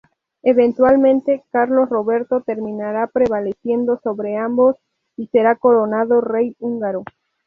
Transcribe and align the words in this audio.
Eventualmente 0.41 1.43
Carlos 1.51 1.87
Roberto 1.87 2.41
terminará 2.41 3.05
prevaleciendo 3.05 3.99
sobre 4.03 4.35
ambos 4.35 4.75
y 5.15 5.27
será 5.27 5.55
coronado 5.57 6.21
rey 6.21 6.55
húngaro. 6.57 7.03